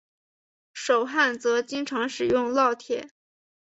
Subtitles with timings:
[0.73, 3.07] 手焊则经常使用烙铁。